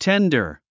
Tender. 0.00 0.62